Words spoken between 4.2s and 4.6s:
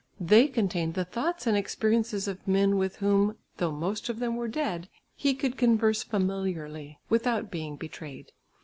were